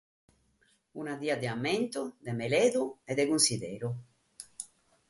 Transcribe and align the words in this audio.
Una 1.03 1.13
die 1.19 1.35
de 1.43 1.51
ammentu, 1.51 2.03
de 2.29 2.35
meledu 2.41 2.83
e 3.11 3.21
de 3.21 3.29
cunsideru. 3.35 3.95